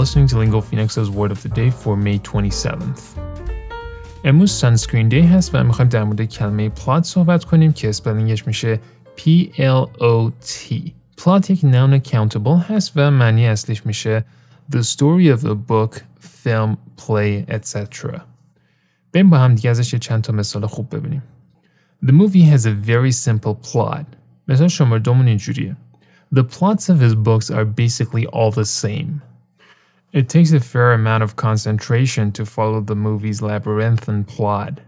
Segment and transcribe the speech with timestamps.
[0.00, 3.00] listening to Lingo Phoenix's Word of the Day for May 27th.
[4.24, 8.80] امروز سانسکرین دی هست و میخوایم در مورد کلمه پلات صحبت کنیم که اسپلینگش میشه
[9.16, 10.90] P-L-O-T.
[11.16, 14.24] پلات یک نون countable هست و معنی اصلیش میشه
[14.72, 16.00] The story of a book,
[16.44, 18.20] film, play, etc.
[19.12, 21.22] بریم با هم دیگه ازش یه چند تا مثال خوب ببینیم.
[22.04, 24.04] The movie has a very simple plot.
[24.48, 25.76] مثال شماره دومون اینجوریه.
[26.34, 29.23] The plots of his books are basically all the same.
[30.14, 34.80] It takes a fair amount of concentration to follow the movie's labyrinthine plot.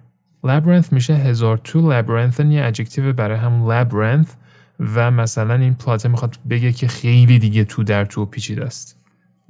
[0.43, 4.29] Labyrinth میشه هزار تو labyrinthine یه ادجکتیو برای هم labyrinth
[4.81, 8.99] و مثلا این پلات میخواد بگه که خیلی دیگه تو در تو پیچیده است.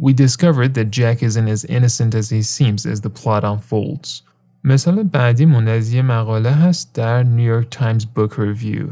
[0.02, 4.22] We discovered that Jack isn't as innocent as he seems as the plot unfolds.
[4.64, 8.86] مثال بعدیمون از یه مقاله هست در New York Times Book Review.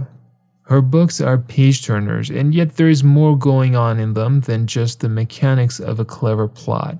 [0.70, 4.66] Her books are page turners, and yet there is more going on in them than
[4.66, 6.96] just the mechanics of a clever plot.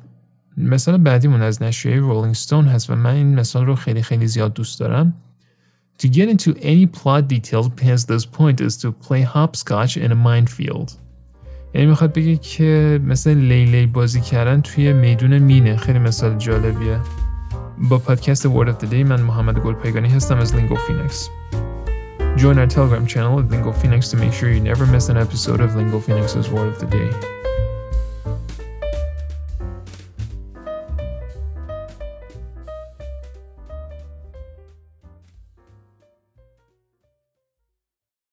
[0.57, 4.55] مثال بعدیمون از نشریه رولینگ ستون هست و من این مثال رو خیلی خیلی زیاد
[4.55, 5.15] دوست دارم.
[6.03, 10.15] To get into any plot details past this point is to play hopscotch in a
[10.15, 10.93] minefield.
[11.75, 17.01] یعنی میخواد بگه که مثل لیلی بازی کردن توی میدون مینه خیلی مثال جالبیه.
[17.89, 21.29] با پادکست Word of the Day من محمد گلپایگانی هستم از لینگو فینکس.
[22.38, 25.62] Join our Telegram channel at Lingo Phoenix to make sure you never miss an episode
[25.62, 27.35] of Lingo Phoenix's Word of the Day.